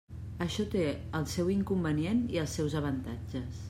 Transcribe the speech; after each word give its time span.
Això 0.45 0.65
té 0.75 0.81
el 1.21 1.29
seu 1.35 1.53
inconvenient 1.59 2.27
i 2.37 2.45
els 2.47 2.61
seus 2.61 2.83
avantatges. 2.85 3.59